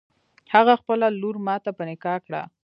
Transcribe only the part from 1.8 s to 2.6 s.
نکاح کړه.